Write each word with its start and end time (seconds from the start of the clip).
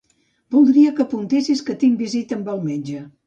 Voldria 0.55 0.93
que 0.99 1.03
apuntessis 1.03 1.63
que 1.69 1.77
tinc 1.85 2.01
visita 2.05 2.39
amb 2.39 2.53
el 2.57 2.65
metge. 2.71 3.05